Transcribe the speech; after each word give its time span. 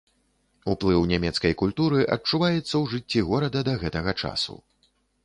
Уплыў 0.71 1.03
нямецкай 1.11 1.53
культуры 1.61 1.99
адчуваецца 2.15 2.63
ў 2.63 2.81
жыцці 2.95 3.19
горада 3.29 3.59
да 3.69 3.73
гэтага 3.85 4.11
часу. 4.23 4.57